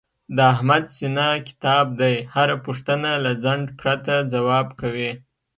د 0.35 0.37
احمد 0.53 0.83
سینه 0.97 1.27
کتاب 1.47 1.85
دی، 2.01 2.15
هره 2.33 2.55
پوښتنه 2.65 3.09
له 3.23 3.31
ځنډ 3.43 3.65
پرته 3.79 4.15
ځواب 4.33 4.67
کوي. 4.81 5.11